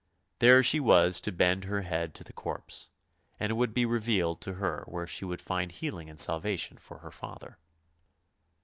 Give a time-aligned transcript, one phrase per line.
[0.39, 2.89] Here she was to bend her head to the corpse,
[3.39, 6.97] and it would be revealed to her where she would find healing and salvation for
[7.05, 7.59] her father.